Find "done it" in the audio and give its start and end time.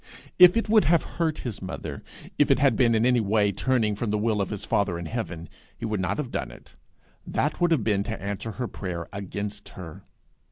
6.31-6.73